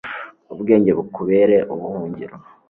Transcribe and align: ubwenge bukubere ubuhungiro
ubwenge 0.53 0.91
bukubere 0.97 1.57
ubuhungiro 1.73 2.35